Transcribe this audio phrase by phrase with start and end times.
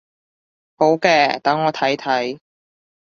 [0.77, 2.39] 好嘅，等我睇睇